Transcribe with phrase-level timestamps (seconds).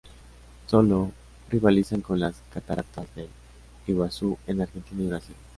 [0.65, 1.11] Sólo
[1.51, 3.29] rivalizan con las cataratas del
[3.85, 5.35] Iguazú en Argentina y Brasil.